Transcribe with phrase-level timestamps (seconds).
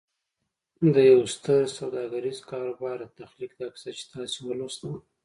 [0.93, 4.89] د يوه ستر سوداګريز کاروبار د تخليق دا کيسه چې تاسې ولوسته.